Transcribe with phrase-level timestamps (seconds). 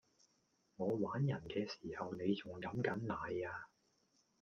[0.77, 3.67] 我玩人既時候你仲飲緊奶呀